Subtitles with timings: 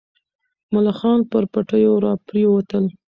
[0.73, 2.85] ملخان پر پټیو راپرېوتل.